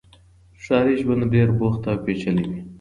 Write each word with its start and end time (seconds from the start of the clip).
ښاري 0.63 0.95
ژوند 1.01 1.23
ډېر 1.33 1.47
بوخت 1.59 1.81
او 1.91 1.97
پېچلی 2.05 2.45
وي. 2.49 2.59